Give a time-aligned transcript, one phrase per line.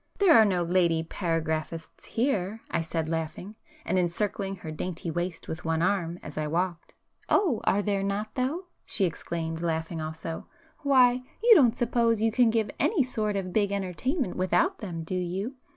[0.17, 3.55] '"[p 271]"There are no lady paragraphists here,"—I said laughing,
[3.85, 6.95] and encircling her dainty waist with one arm as I walked.
[7.29, 10.47] "Oh, are there not, though!" she exclaimed, laughing also,
[10.79, 15.13] "Why, you don't suppose you can give any sort of big entertainment without them do
[15.13, 15.57] you?